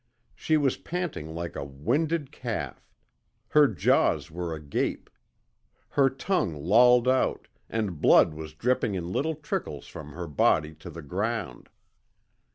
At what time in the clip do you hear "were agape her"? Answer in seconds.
4.31-6.09